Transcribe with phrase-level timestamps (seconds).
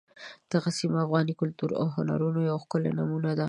[0.51, 3.39] دغه سیمه د افغاني کلتور او هنرونو یوه ښکلې نمونه ده.